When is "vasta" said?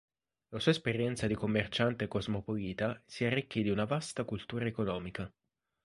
3.85-4.23